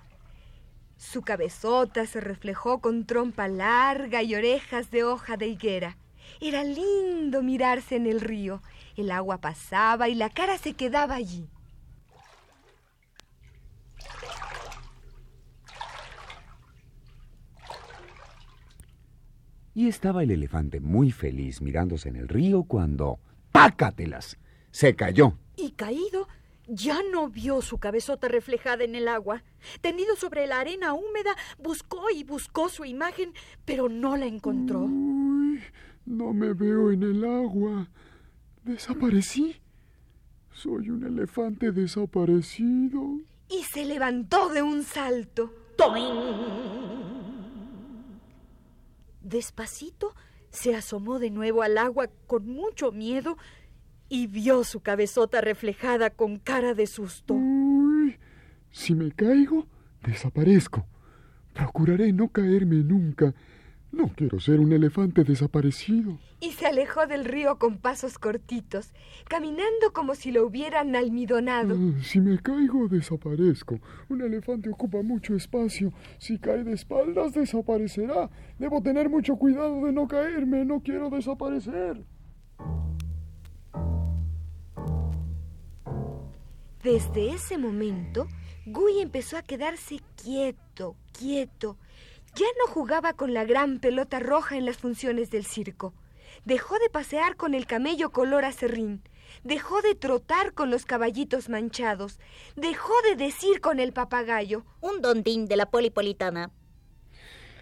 Su 0.98 1.22
cabezota 1.22 2.06
se 2.06 2.20
reflejó 2.20 2.80
con 2.80 3.06
trompa 3.06 3.48
larga 3.48 4.22
y 4.22 4.34
orejas 4.34 4.90
de 4.90 5.04
hoja 5.04 5.36
de 5.36 5.48
higuera. 5.48 5.96
Era 6.40 6.62
lindo 6.62 7.42
mirarse 7.42 7.96
en 7.96 8.06
el 8.06 8.20
río. 8.20 8.62
El 8.96 9.10
agua 9.10 9.38
pasaba 9.38 10.08
y 10.08 10.14
la 10.14 10.30
cara 10.30 10.58
se 10.58 10.74
quedaba 10.74 11.14
allí. 11.14 11.48
Y 19.74 19.88
estaba 19.88 20.22
el 20.22 20.30
elefante 20.30 20.78
muy 20.78 21.10
feliz 21.10 21.60
mirándose 21.60 22.08
en 22.08 22.16
el 22.16 22.28
río 22.28 22.62
cuando... 22.62 23.18
¡Pácatelas! 23.50 24.38
Se 24.70 24.94
cayó. 24.94 25.36
Y 25.56 25.72
caído, 25.72 26.28
ya 26.66 27.00
no 27.12 27.28
vio 27.28 27.60
su 27.60 27.78
cabezota 27.78 28.28
reflejada 28.28 28.84
en 28.84 28.94
el 28.94 29.08
agua. 29.08 29.42
Tendido 29.80 30.16
sobre 30.16 30.46
la 30.46 30.60
arena 30.60 30.94
húmeda, 30.94 31.36
buscó 31.58 32.10
y 32.10 32.24
buscó 32.24 32.68
su 32.68 32.84
imagen, 32.84 33.32
pero 33.64 33.88
no 33.88 34.16
la 34.16 34.26
encontró. 34.26 34.80
Uy, 34.80 35.60
no 36.06 36.32
me 36.32 36.52
veo 36.52 36.90
en 36.92 37.02
el 37.02 37.24
agua. 37.24 37.88
Desaparecí. 38.62 39.56
Soy 40.52 40.90
un 40.90 41.04
elefante 41.04 41.72
desaparecido. 41.72 43.18
Y 43.48 43.62
se 43.64 43.84
levantó 43.84 44.48
de 44.50 44.62
un 44.62 44.84
salto. 44.84 45.52
Despacito 49.24 50.14
se 50.50 50.76
asomó 50.76 51.18
de 51.18 51.30
nuevo 51.30 51.62
al 51.62 51.78
agua 51.78 52.08
con 52.26 52.46
mucho 52.46 52.92
miedo 52.92 53.36
y 54.08 54.26
vio 54.26 54.62
su 54.64 54.80
cabezota 54.80 55.40
reflejada 55.40 56.10
con 56.10 56.38
cara 56.38 56.74
de 56.74 56.86
susto. 56.86 57.34
Uy, 57.34 58.18
si 58.70 58.94
me 58.94 59.10
caigo, 59.10 59.66
desaparezco. 60.02 60.86
Procuraré 61.54 62.12
no 62.12 62.28
caerme 62.28 62.76
nunca. 62.76 63.34
No 63.94 64.10
quiero 64.16 64.40
ser 64.40 64.58
un 64.58 64.72
elefante 64.72 65.22
desaparecido. 65.22 66.18
Y 66.40 66.50
se 66.50 66.66
alejó 66.66 67.06
del 67.06 67.24
río 67.24 67.58
con 67.60 67.78
pasos 67.78 68.18
cortitos, 68.18 68.92
caminando 69.28 69.92
como 69.92 70.16
si 70.16 70.32
lo 70.32 70.44
hubieran 70.44 70.96
almidonado. 70.96 71.76
Ah, 71.78 72.02
si 72.02 72.20
me 72.20 72.36
caigo, 72.38 72.88
desaparezco. 72.88 73.78
Un 74.08 74.22
elefante 74.22 74.68
ocupa 74.68 75.00
mucho 75.02 75.36
espacio. 75.36 75.92
Si 76.18 76.38
cae 76.38 76.64
de 76.64 76.72
espaldas, 76.72 77.34
desaparecerá. 77.34 78.30
Debo 78.58 78.82
tener 78.82 79.08
mucho 79.08 79.36
cuidado 79.36 79.84
de 79.86 79.92
no 79.92 80.08
caerme. 80.08 80.64
No 80.64 80.80
quiero 80.80 81.08
desaparecer. 81.08 82.02
Desde 86.82 87.30
ese 87.30 87.58
momento, 87.58 88.26
Guy 88.66 89.00
empezó 89.00 89.36
a 89.36 89.42
quedarse 89.42 90.00
quieto, 90.16 90.96
quieto. 91.16 91.78
Ya 92.36 92.46
no 92.58 92.72
jugaba 92.72 93.12
con 93.12 93.32
la 93.32 93.44
gran 93.44 93.78
pelota 93.78 94.18
roja 94.18 94.56
en 94.56 94.64
las 94.64 94.78
funciones 94.78 95.30
del 95.30 95.44
circo. 95.44 95.94
Dejó 96.44 96.78
de 96.80 96.90
pasear 96.90 97.36
con 97.36 97.54
el 97.54 97.66
camello 97.66 98.10
color 98.10 98.44
acerrín. 98.44 99.02
Dejó 99.44 99.82
de 99.82 99.94
trotar 99.94 100.52
con 100.52 100.68
los 100.68 100.84
caballitos 100.84 101.48
manchados. 101.48 102.18
Dejó 102.56 102.92
de 103.08 103.14
decir 103.14 103.60
con 103.60 103.78
el 103.78 103.92
papagayo. 103.92 104.64
Un 104.80 105.00
dondín 105.00 105.46
de 105.46 105.56
la 105.56 105.66
polipolitana. 105.66 106.50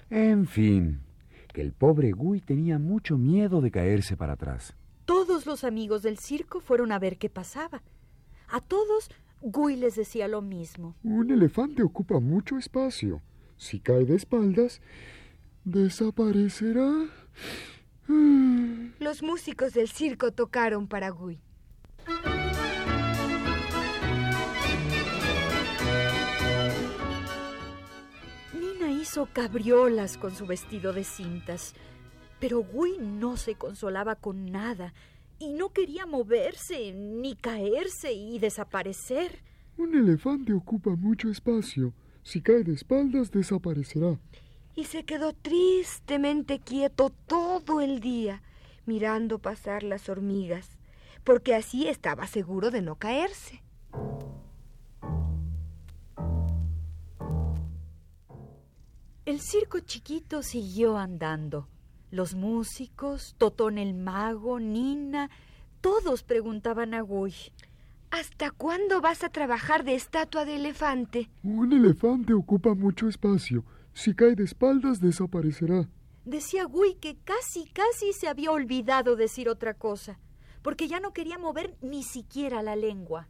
En 0.08 0.46
fin, 0.46 1.00
que 1.52 1.60
el 1.60 1.72
pobre 1.72 2.12
Guy 2.12 2.40
tenía 2.40 2.78
mucho 2.78 3.18
miedo 3.18 3.60
de 3.60 3.70
caerse 3.70 4.16
para 4.16 4.34
atrás. 4.34 4.74
Todos 5.04 5.44
los 5.44 5.64
amigos 5.64 6.02
del 6.02 6.18
circo 6.18 6.60
fueron 6.60 6.92
a 6.92 6.98
ver 6.98 7.18
qué 7.18 7.28
pasaba. 7.28 7.82
A 8.48 8.60
todos, 8.60 9.10
Guy 9.42 9.76
les 9.76 9.96
decía 9.96 10.28
lo 10.28 10.40
mismo. 10.40 10.94
Un 11.04 11.30
elefante 11.30 11.82
ocupa 11.82 12.20
mucho 12.20 12.56
espacio. 12.56 13.20
Si 13.62 13.78
cae 13.78 14.04
de 14.04 14.16
espaldas, 14.16 14.80
desaparecerá. 15.62 17.06
Los 18.98 19.22
músicos 19.22 19.72
del 19.72 19.88
circo 19.88 20.32
tocaron 20.32 20.88
para 20.88 21.10
Guy. 21.10 21.38
Nina 28.52 28.90
hizo 29.00 29.28
cabriolas 29.32 30.18
con 30.18 30.34
su 30.34 30.44
vestido 30.44 30.92
de 30.92 31.04
cintas, 31.04 31.74
pero 32.40 32.64
Guy 32.64 32.98
no 32.98 33.36
se 33.36 33.54
consolaba 33.54 34.16
con 34.16 34.50
nada 34.50 34.92
y 35.38 35.52
no 35.52 35.68
quería 35.68 36.04
moverse, 36.04 36.92
ni 36.94 37.36
caerse 37.36 38.12
y 38.12 38.40
desaparecer. 38.40 39.38
Un 39.76 39.94
elefante 39.94 40.52
ocupa 40.52 40.90
mucho 40.96 41.30
espacio. 41.30 41.94
Si 42.22 42.40
cae 42.40 42.64
de 42.64 42.72
espaldas, 42.72 43.30
desaparecerá. 43.30 44.18
Y 44.74 44.84
se 44.84 45.04
quedó 45.04 45.32
tristemente 45.32 46.60
quieto 46.60 47.10
todo 47.26 47.80
el 47.80 48.00
día, 48.00 48.42
mirando 48.86 49.38
pasar 49.38 49.82
las 49.82 50.08
hormigas, 50.08 50.78
porque 51.24 51.54
así 51.54 51.88
estaba 51.88 52.26
seguro 52.26 52.70
de 52.70 52.82
no 52.82 52.96
caerse. 52.96 53.62
El 59.24 59.40
circo 59.40 59.80
chiquito 59.80 60.42
siguió 60.42 60.96
andando. 60.96 61.68
Los 62.10 62.34
músicos, 62.34 63.34
Totón 63.38 63.78
el 63.78 63.94
mago, 63.94 64.58
Nina, 64.58 65.30
todos 65.80 66.22
preguntaban 66.22 66.92
a 66.92 67.00
Guy. 67.02 67.34
¿Hasta 68.12 68.50
cuándo 68.50 69.00
vas 69.00 69.24
a 69.24 69.30
trabajar 69.30 69.84
de 69.84 69.94
estatua 69.94 70.44
de 70.44 70.56
elefante? 70.56 71.30
Un 71.42 71.72
elefante 71.72 72.34
ocupa 72.34 72.74
mucho 72.74 73.08
espacio. 73.08 73.64
Si 73.94 74.14
cae 74.14 74.34
de 74.34 74.44
espaldas, 74.44 75.00
desaparecerá. 75.00 75.88
Decía 76.26 76.64
Guy 76.64 76.96
que 76.96 77.16
casi, 77.24 77.64
casi 77.70 78.12
se 78.12 78.28
había 78.28 78.50
olvidado 78.50 79.16
decir 79.16 79.48
otra 79.48 79.72
cosa, 79.72 80.18
porque 80.60 80.88
ya 80.88 81.00
no 81.00 81.14
quería 81.14 81.38
mover 81.38 81.74
ni 81.80 82.02
siquiera 82.02 82.60
la 82.62 82.76
lengua. 82.76 83.28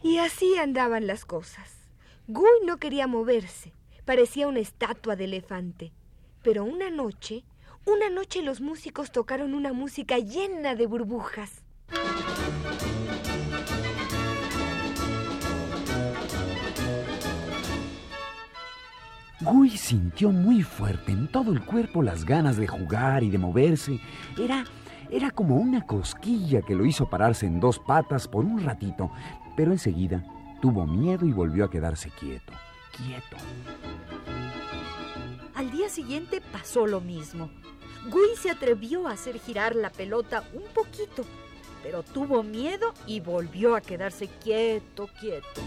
Y 0.00 0.18
así 0.18 0.56
andaban 0.58 1.08
las 1.08 1.24
cosas. 1.24 1.76
Guy 2.28 2.64
no 2.64 2.76
quería 2.76 3.08
moverse, 3.08 3.72
parecía 4.04 4.46
una 4.46 4.60
estatua 4.60 5.16
de 5.16 5.24
elefante. 5.24 5.92
Pero 6.44 6.62
una 6.62 6.88
noche, 6.88 7.44
una 7.88 8.10
noche 8.10 8.42
los 8.42 8.60
músicos 8.60 9.10
tocaron 9.10 9.54
una 9.54 9.72
música 9.72 10.18
llena 10.18 10.74
de 10.74 10.86
burbujas. 10.86 11.62
Guy 19.40 19.70
sintió 19.70 20.30
muy 20.30 20.62
fuerte 20.62 21.12
en 21.12 21.28
todo 21.28 21.52
el 21.52 21.64
cuerpo 21.64 22.02
las 22.02 22.24
ganas 22.24 22.58
de 22.58 22.66
jugar 22.66 23.22
y 23.22 23.30
de 23.30 23.38
moverse. 23.38 23.98
Era, 24.38 24.64
era 25.10 25.30
como 25.30 25.56
una 25.56 25.86
cosquilla 25.86 26.60
que 26.60 26.74
lo 26.74 26.84
hizo 26.84 27.08
pararse 27.08 27.46
en 27.46 27.58
dos 27.58 27.78
patas 27.78 28.28
por 28.28 28.44
un 28.44 28.62
ratito, 28.62 29.10
pero 29.56 29.72
enseguida 29.72 30.22
tuvo 30.60 30.86
miedo 30.86 31.24
y 31.24 31.32
volvió 31.32 31.64
a 31.64 31.70
quedarse 31.70 32.10
quieto, 32.10 32.52
quieto. 32.94 33.36
Al 35.54 35.70
día 35.70 35.88
siguiente 35.88 36.42
pasó 36.52 36.86
lo 36.86 37.00
mismo. 37.00 37.48
Guy 38.06 38.36
se 38.40 38.50
atrevió 38.50 39.06
a 39.06 39.12
hacer 39.12 39.38
girar 39.38 39.74
la 39.76 39.90
pelota 39.90 40.44
un 40.54 40.64
poquito, 40.72 41.24
pero 41.82 42.02
tuvo 42.02 42.42
miedo 42.42 42.94
y 43.06 43.20
volvió 43.20 43.74
a 43.74 43.80
quedarse 43.80 44.28
quieto, 44.28 45.08
quieto. 45.20 45.60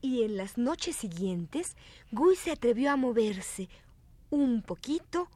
Y 0.00 0.22
en 0.22 0.36
las 0.36 0.56
noches 0.56 0.96
siguientes, 0.96 1.76
Guy 2.12 2.36
se 2.36 2.52
atrevió 2.52 2.90
a 2.90 2.96
moverse 2.96 3.68
un 4.30 4.62
poquito, 4.62 5.28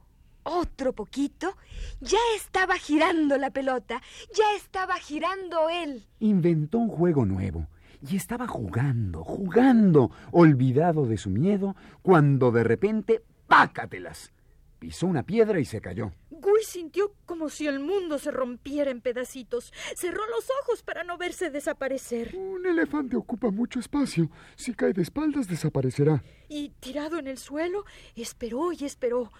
otro 0.50 0.92
poquito. 0.92 1.56
Ya 2.00 2.18
estaba 2.36 2.76
girando 2.76 3.36
la 3.36 3.50
pelota, 3.50 4.02
ya 4.34 4.54
estaba 4.56 4.94
girando 4.96 5.68
él. 5.70 6.06
Inventó 6.18 6.78
un 6.78 6.88
juego 6.88 7.24
nuevo 7.24 7.68
y 8.08 8.16
estaba 8.16 8.46
jugando, 8.46 9.24
jugando, 9.24 10.10
olvidado 10.32 11.06
de 11.06 11.18
su 11.18 11.30
miedo, 11.30 11.76
cuando 12.02 12.50
de 12.50 12.64
repente, 12.64 13.22
¡pácatelas! 13.46 14.32
Pisó 14.78 15.06
una 15.06 15.24
piedra 15.24 15.60
y 15.60 15.66
se 15.66 15.82
cayó. 15.82 16.12
Guy 16.30 16.62
sintió 16.64 17.12
como 17.26 17.50
si 17.50 17.66
el 17.66 17.80
mundo 17.80 18.18
se 18.18 18.30
rompiera 18.30 18.90
en 18.90 19.02
pedacitos. 19.02 19.74
Cerró 19.94 20.22
los 20.34 20.48
ojos 20.62 20.82
para 20.82 21.04
no 21.04 21.18
verse 21.18 21.50
desaparecer. 21.50 22.34
Un 22.34 22.64
elefante 22.64 23.14
ocupa 23.14 23.50
mucho 23.50 23.78
espacio. 23.78 24.30
Si 24.56 24.72
cae 24.72 24.94
de 24.94 25.02
espaldas, 25.02 25.48
desaparecerá. 25.48 26.22
Y 26.48 26.70
tirado 26.80 27.18
en 27.18 27.26
el 27.26 27.36
suelo, 27.36 27.84
esperó 28.16 28.72
y 28.72 28.86
esperó. 28.86 29.30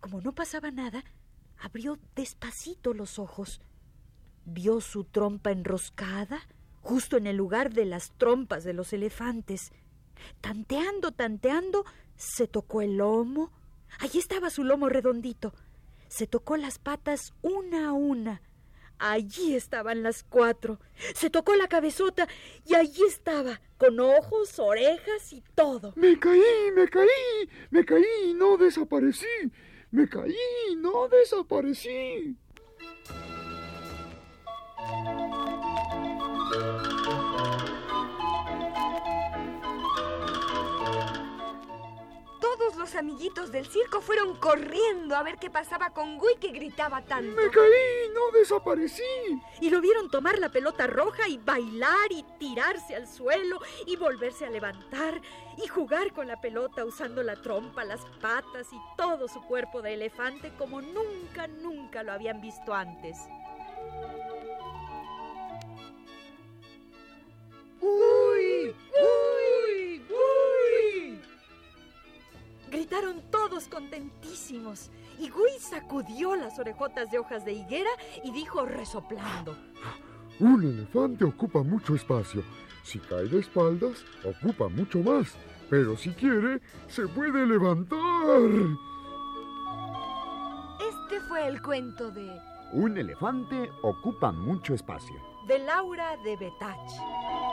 Como 0.00 0.20
no 0.20 0.34
pasaba 0.34 0.70
nada, 0.70 1.04
abrió 1.58 1.98
despacito 2.14 2.94
los 2.94 3.18
ojos. 3.18 3.60
Vio 4.44 4.80
su 4.80 5.04
trompa 5.04 5.50
enroscada, 5.50 6.40
justo 6.80 7.16
en 7.16 7.26
el 7.26 7.36
lugar 7.36 7.72
de 7.72 7.84
las 7.84 8.12
trompas 8.12 8.64
de 8.64 8.72
los 8.72 8.92
elefantes. 8.92 9.72
Tanteando, 10.40 11.12
tanteando, 11.12 11.84
se 12.16 12.46
tocó 12.48 12.82
el 12.82 12.96
lomo. 12.96 13.52
Allí 13.98 14.18
estaba 14.18 14.50
su 14.50 14.64
lomo 14.64 14.88
redondito. 14.88 15.52
Se 16.08 16.26
tocó 16.26 16.56
las 16.56 16.78
patas 16.78 17.34
una 17.42 17.88
a 17.88 17.92
una. 17.92 18.40
Allí 18.98 19.54
estaban 19.54 20.02
las 20.02 20.24
cuatro. 20.24 20.80
Se 21.14 21.30
tocó 21.30 21.54
la 21.54 21.68
cabezota 21.68 22.26
y 22.64 22.74
allí 22.74 23.02
estaba, 23.06 23.60
con 23.76 24.00
ojos, 24.00 24.58
orejas 24.58 25.32
y 25.32 25.42
todo. 25.54 25.92
Me 25.94 26.18
caí, 26.18 26.70
me 26.74 26.88
caí, 26.88 27.48
me 27.70 27.84
caí 27.84 28.04
y 28.24 28.34
no 28.34 28.56
desaparecí. 28.56 29.26
Me 29.90 30.06
caí 30.06 30.34
no 30.76 31.08
desaparecí. 31.08 32.36
Todos 42.40 42.76
los 42.76 42.94
amiguitos 42.94 43.50
del 43.50 43.66
circo 43.66 44.00
fueron 44.00 44.36
corriendo 44.36 45.16
a 45.16 45.22
ver 45.22 45.38
qué 45.38 45.50
pasaba 45.50 45.90
con 45.90 46.18
Guy 46.18 46.36
que 46.40 46.52
gritaba 46.52 47.02
tanto. 47.02 47.34
Me 47.34 47.50
caí, 47.50 48.10
no 48.14 48.30
desaparecí. 48.38 49.02
Y 49.60 49.70
lo 49.70 49.80
vieron 49.80 50.10
tomar 50.10 50.38
la 50.38 50.48
pelota 50.48 50.86
roja 50.86 51.28
y 51.28 51.38
bailar 51.38 52.10
y 52.10 52.24
tirarse 52.38 52.94
al 52.94 53.08
suelo 53.08 53.60
y 53.86 53.96
volverse 53.96 54.46
a 54.46 54.50
levantar 54.50 55.20
y 55.56 55.66
jugar 55.66 56.12
con 56.12 56.28
la 56.28 56.40
pelota 56.40 56.84
usando 56.84 57.22
la 57.22 57.34
trompa, 57.36 57.84
las 57.84 58.04
patas 58.20 58.72
y 58.72 58.78
todo 58.96 59.26
su 59.26 59.42
cuerpo 59.42 59.82
de 59.82 59.94
elefante 59.94 60.52
como 60.56 60.80
nunca, 60.80 61.48
nunca 61.48 62.02
lo 62.02 62.12
habían 62.12 62.40
visto 62.40 62.72
antes. 62.72 63.16
¡Uy! 67.80 68.74
¡Uy! 68.74 69.37
Gritaron 72.70 73.22
todos 73.30 73.66
contentísimos 73.68 74.90
y 75.18 75.30
Guy 75.30 75.58
sacudió 75.58 76.36
las 76.36 76.58
orejotas 76.58 77.10
de 77.10 77.18
hojas 77.18 77.44
de 77.44 77.52
higuera 77.52 77.90
y 78.22 78.30
dijo 78.30 78.64
resoplando. 78.66 79.56
Un 80.38 80.62
elefante 80.62 81.24
ocupa 81.24 81.62
mucho 81.62 81.94
espacio. 81.94 82.42
Si 82.84 82.98
cae 82.98 83.24
de 83.24 83.40
espaldas, 83.40 84.04
ocupa 84.24 84.68
mucho 84.68 85.00
más. 85.00 85.34
Pero 85.68 85.96
si 85.96 86.10
quiere, 86.10 86.60
se 86.86 87.06
puede 87.08 87.46
levantar. 87.46 87.98
Este 90.80 91.20
fue 91.26 91.46
el 91.48 91.60
cuento 91.60 92.10
de 92.10 92.40
Un 92.72 92.96
elefante 92.96 93.70
ocupa 93.82 94.30
mucho 94.30 94.74
espacio. 94.74 95.16
De 95.46 95.58
Laura 95.58 96.16
de 96.18 96.36
Betach. 96.36 97.47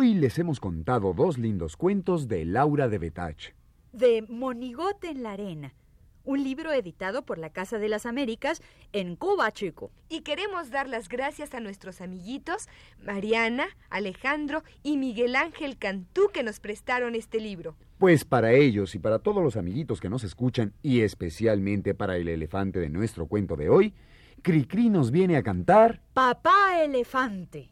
Hoy 0.00 0.14
les 0.14 0.38
hemos 0.38 0.60
contado 0.60 1.12
dos 1.12 1.36
lindos 1.36 1.76
cuentos 1.76 2.26
de 2.26 2.46
Laura 2.46 2.88
de 2.88 2.96
Betach. 2.96 3.52
De 3.92 4.24
Monigote 4.26 5.10
en 5.10 5.22
la 5.22 5.32
Arena, 5.32 5.74
un 6.24 6.42
libro 6.42 6.72
editado 6.72 7.26
por 7.26 7.36
la 7.36 7.50
Casa 7.50 7.78
de 7.78 7.90
las 7.90 8.06
Américas 8.06 8.62
en 8.94 9.14
Cuba, 9.14 9.52
chico. 9.52 9.90
Y 10.08 10.22
queremos 10.22 10.70
dar 10.70 10.88
las 10.88 11.10
gracias 11.10 11.52
a 11.52 11.60
nuestros 11.60 12.00
amiguitos 12.00 12.66
Mariana, 13.04 13.66
Alejandro 13.90 14.64
y 14.82 14.96
Miguel 14.96 15.36
Ángel 15.36 15.76
Cantú 15.76 16.30
que 16.32 16.42
nos 16.42 16.60
prestaron 16.60 17.14
este 17.14 17.38
libro. 17.38 17.76
Pues 17.98 18.24
para 18.24 18.52
ellos 18.54 18.94
y 18.94 18.98
para 19.00 19.18
todos 19.18 19.44
los 19.44 19.58
amiguitos 19.58 20.00
que 20.00 20.08
nos 20.08 20.24
escuchan, 20.24 20.72
y 20.82 21.02
especialmente 21.02 21.94
para 21.94 22.16
el 22.16 22.28
elefante 22.28 22.78
de 22.78 22.88
nuestro 22.88 23.26
cuento 23.26 23.54
de 23.54 23.68
hoy, 23.68 23.92
Cricri 24.40 24.88
nos 24.88 25.10
viene 25.10 25.36
a 25.36 25.42
cantar 25.42 26.00
Papá 26.14 26.82
Elefante. 26.82 27.68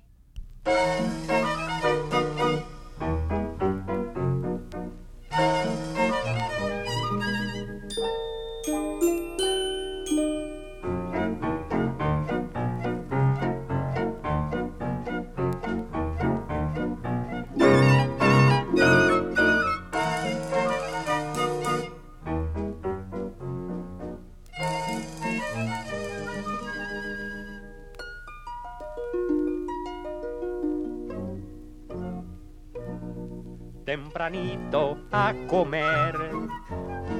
A 35.12 35.34
comer. 35.48 36.14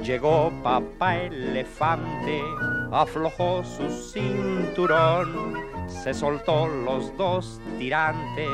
Llegó 0.03 0.51
papá 0.61 1.17
elefante, 1.17 2.43
aflojó 2.91 3.63
su 3.63 3.89
cinturón, 3.89 5.55
se 5.87 6.13
soltó 6.13 6.67
los 6.67 7.15
dos 7.17 7.59
tirantes. 7.79 8.47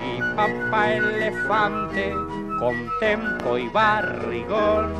Y 0.00 0.20
papá 0.34 0.94
elefante, 0.94 2.14
con 2.58 2.90
tempo 2.98 3.58
y 3.58 3.68
barrigón, 3.68 4.92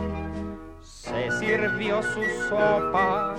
se 0.82 1.30
sirvió 1.38 2.02
su 2.02 2.22
sopa 2.50 3.34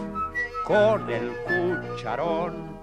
con 0.66 1.12
el 1.12 1.32
cucharón. 1.46 2.76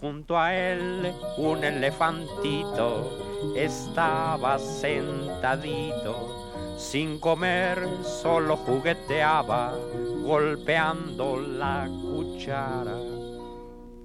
Junto 0.00 0.36
a 0.36 0.52
él 0.52 1.12
un 1.36 1.62
elefantito 1.62 3.29
estaba 3.56 4.58
sentadito, 4.58 6.76
sin 6.78 7.18
comer, 7.18 7.78
solo 8.02 8.56
jugueteaba, 8.56 9.74
golpeando 10.22 11.40
la 11.40 11.88
cuchara. 11.88 13.20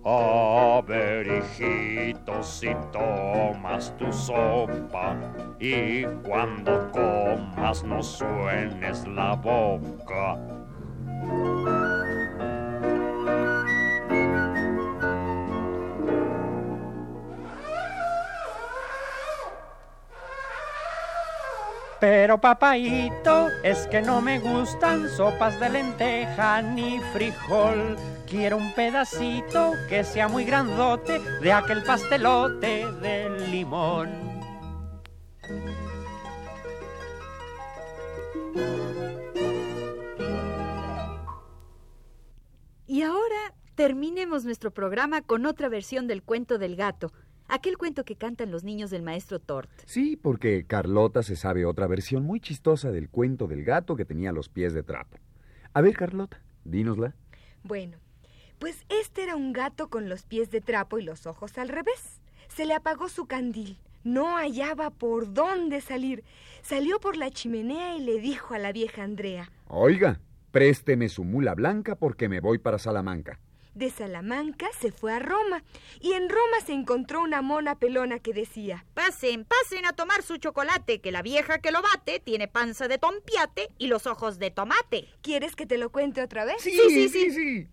A 0.08 0.84
ver, 0.88 1.26
hijito, 1.26 2.44
si 2.44 2.70
tomas 2.92 3.92
tu 3.98 4.14
sopa 4.14 5.18
y 5.60 6.04
cuando 6.24 6.92
comas 6.92 7.84
no 7.84 8.04
suenes 8.04 9.08
la 9.08 9.34
boca. 9.34 10.38
Pero 22.00 22.40
papaito, 22.42 23.48
es 23.64 23.88
que 23.88 24.02
no 24.02 24.22
me 24.22 24.40
gustan 24.40 25.08
sopas 25.10 25.60
de 25.60 25.70
lenteja 25.70 26.62
ni 26.62 27.00
frijol. 27.14 27.96
Quiero 28.28 28.58
un 28.58 28.74
pedacito 28.74 29.72
que 29.88 30.04
sea 30.04 30.28
muy 30.28 30.44
grandote 30.44 31.20
de 31.42 31.54
aquel 31.54 31.84
pastelote 31.84 32.92
de 33.02 33.30
limón. 33.48 34.10
Y 42.88 43.02
ahora 43.04 43.54
terminemos 43.76 44.44
nuestro 44.46 44.72
programa 44.72 45.22
con 45.22 45.46
otra 45.46 45.70
versión 45.70 46.08
del 46.08 46.24
cuento 46.24 46.58
del 46.58 46.76
gato. 46.76 47.12
Aquel 47.48 47.78
cuento 47.78 48.06
que 48.06 48.16
cantan 48.16 48.52
los 48.52 48.64
niños 48.64 48.90
del 48.90 49.04
maestro 49.04 49.40
Tort. 49.40 49.70
Sí, 49.86 50.16
porque 50.16 50.66
Carlota 50.66 51.22
se 51.22 51.36
sabe 51.36 51.66
otra 51.66 51.88
versión 51.88 52.24
muy 52.24 52.40
chistosa 52.40 52.92
del 52.92 53.10
cuento 53.10 53.48
del 53.48 53.64
gato 53.64 53.96
que 53.96 54.06
tenía 54.06 54.32
los 54.32 54.50
pies 54.50 54.74
de 54.74 54.84
trapo. 54.84 55.18
A 55.74 55.82
ver, 55.82 55.96
Carlota, 55.96 56.42
dínosla. 56.64 57.14
Bueno, 57.64 57.98
pues 58.60 58.84
este 58.90 59.24
era 59.24 59.36
un 59.36 59.54
gato 59.54 59.90
con 59.90 60.10
los 60.10 60.24
pies 60.24 60.50
de 60.50 60.62
trapo 60.62 60.98
y 60.98 61.04
los 61.04 61.28
ojos 61.28 61.58
al 61.58 61.70
revés. 61.70 62.22
Se 62.48 62.66
le 62.66 62.74
apagó 62.74 63.10
su 63.10 63.26
candil. 63.26 63.78
No 64.04 64.38
hallaba 64.38 64.92
por 64.92 65.34
dónde 65.34 65.82
salir. 65.82 66.24
Salió 66.62 67.00
por 67.00 67.18
la 67.18 67.32
chimenea 67.32 67.98
y 67.98 68.02
le 68.02 68.20
dijo 68.20 68.54
a 68.54 68.60
la 68.60 68.72
vieja 68.72 69.04
Andrea. 69.04 69.52
Oiga, 69.68 70.20
présteme 70.52 71.10
su 71.10 71.24
mula 71.24 71.54
blanca 71.56 71.96
porque 71.96 72.30
me 72.30 72.40
voy 72.40 72.60
para 72.60 72.80
Salamanca. 72.80 73.40
De 73.76 73.90
Salamanca 73.90 74.68
se 74.80 74.94
fue 74.94 75.12
a 75.12 75.20
Roma 75.20 75.62
y 76.00 76.14
en 76.14 76.30
Roma 76.30 76.62
se 76.66 76.72
encontró 76.72 77.22
una 77.22 77.42
mona 77.42 77.78
pelona 77.78 78.20
que 78.20 78.34
decía 78.34 78.86
Pasen, 78.94 79.44
pasen 79.44 79.86
a 79.86 79.92
tomar 79.92 80.24
su 80.24 80.38
chocolate, 80.38 81.02
que 81.02 81.12
la 81.12 81.22
vieja 81.22 81.60
que 81.60 81.72
lo 81.72 81.82
bate 81.82 82.22
tiene 82.22 82.48
panza 82.48 82.88
de 82.88 82.98
tompiate 82.98 83.70
y 83.78 83.88
los 83.88 84.08
ojos 84.08 84.40
de 84.40 84.50
tomate. 84.50 85.10
¿Quieres 85.22 85.58
que 85.58 85.66
te 85.66 85.78
lo 85.78 85.92
cuente 85.92 86.22
otra 86.22 86.46
vez? 86.46 86.62
Sí, 86.62 86.72
sí, 86.72 87.10
sí, 87.10 87.32
sí. 87.32 87.68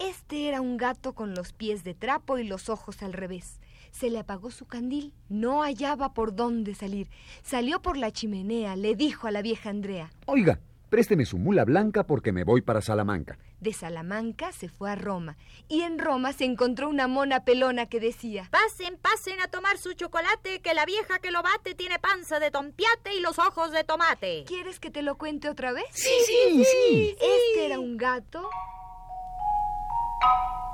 Este 0.00 0.48
era 0.48 0.60
un 0.60 0.76
gato 0.76 1.14
con 1.14 1.36
los 1.36 1.52
pies 1.52 1.84
de 1.84 1.94
trapo 1.94 2.38
y 2.38 2.44
los 2.44 2.68
ojos 2.68 3.00
al 3.04 3.12
revés. 3.12 3.60
Se 3.92 4.10
le 4.10 4.18
apagó 4.18 4.50
su 4.50 4.66
candil, 4.66 5.12
no 5.28 5.62
hallaba 5.62 6.12
por 6.12 6.34
dónde 6.34 6.74
salir. 6.74 7.08
Salió 7.44 7.80
por 7.80 7.96
la 7.96 8.10
chimenea, 8.10 8.74
le 8.74 8.96
dijo 8.96 9.28
a 9.28 9.30
la 9.30 9.42
vieja 9.42 9.70
Andrea. 9.70 10.10
Oiga, 10.26 10.58
présteme 10.90 11.24
su 11.24 11.38
mula 11.38 11.64
blanca 11.64 12.04
porque 12.04 12.32
me 12.32 12.44
voy 12.44 12.62
para 12.62 12.80
Salamanca. 12.80 13.38
De 13.60 13.72
Salamanca 13.72 14.52
se 14.52 14.68
fue 14.68 14.90
a 14.90 14.94
Roma 14.94 15.36
y 15.68 15.82
en 15.82 15.98
Roma 15.98 16.32
se 16.32 16.44
encontró 16.44 16.88
una 16.88 17.08
mona 17.08 17.44
pelona 17.44 17.86
que 17.86 18.00
decía 18.00 18.48
Pasen, 18.50 18.98
pasen 18.98 19.40
a 19.40 19.48
tomar 19.48 19.78
su 19.78 19.94
chocolate, 19.94 20.60
que 20.60 20.74
la 20.74 20.84
vieja 20.84 21.18
que 21.18 21.30
lo 21.30 21.42
bate 21.42 21.74
tiene 21.74 21.98
panza 21.98 22.40
de 22.40 22.50
tompiate 22.50 23.14
y 23.14 23.20
los 23.20 23.38
ojos 23.38 23.72
de 23.72 23.84
tomate. 23.84 24.44
¿Quieres 24.46 24.80
que 24.80 24.90
te 24.90 25.02
lo 25.02 25.16
cuente 25.16 25.48
otra 25.48 25.72
vez? 25.72 25.86
Sí, 25.92 26.10
sí, 26.26 26.64
sí. 26.64 27.16
Este 27.20 27.66
era 27.66 27.78
un 27.78 27.96
gato 27.96 28.40
Era 28.40 28.48
un 28.48 30.38
gato 30.60 30.73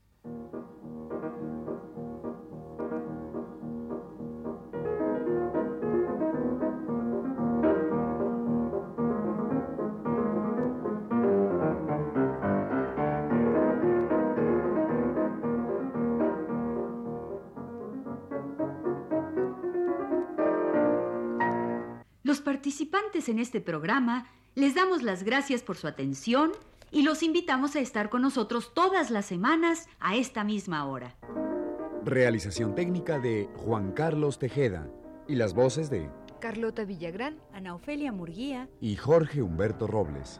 Participantes 22.71 23.27
en 23.27 23.37
este 23.39 23.59
programa 23.59 24.27
les 24.55 24.75
damos 24.75 25.03
las 25.03 25.23
gracias 25.23 25.61
por 25.61 25.75
su 25.75 25.87
atención 25.87 26.53
y 26.89 27.01
los 27.01 27.21
invitamos 27.21 27.75
a 27.75 27.81
estar 27.81 28.09
con 28.09 28.21
nosotros 28.21 28.73
todas 28.73 29.11
las 29.11 29.25
semanas 29.25 29.89
a 29.99 30.15
esta 30.15 30.45
misma 30.45 30.85
hora. 30.85 31.17
Realización 32.05 32.73
técnica 32.73 33.19
de 33.19 33.49
Juan 33.57 33.91
Carlos 33.91 34.39
Tejeda 34.39 34.87
y 35.27 35.35
las 35.35 35.53
voces 35.53 35.89
de 35.89 36.09
Carlota 36.39 36.85
Villagrán. 36.85 37.41
Ana 37.51 37.75
Ofelia 37.75 38.13
Murguía. 38.13 38.69
y 38.79 38.95
Jorge 38.95 39.41
Humberto 39.41 39.85
Robles. 39.85 40.39